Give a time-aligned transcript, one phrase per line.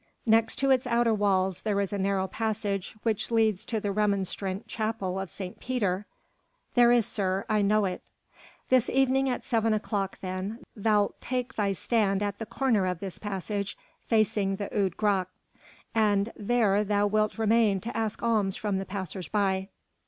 [0.25, 4.67] "Next to its outer walls there is a narrow passage which leads to the Remonstrant
[4.67, 5.59] Chapel of St.
[5.59, 6.07] Pieter."
[6.73, 7.45] "There is, sir.
[7.47, 8.01] I know it."
[8.69, 13.19] "This evening at seven o'clock then thou'lt take thy stand at the corner of this
[13.19, 13.77] passage
[14.07, 15.29] facing the Oude Gracht;
[15.93, 19.69] and there thou wilt remain to ask alms from the passers by.